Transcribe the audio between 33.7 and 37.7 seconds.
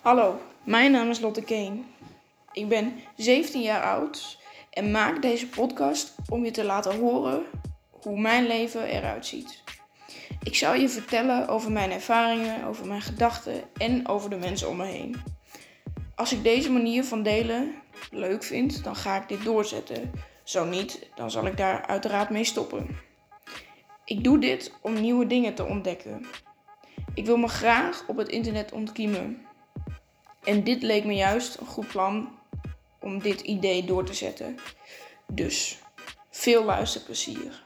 door te zetten. Dus veel luisterplezier.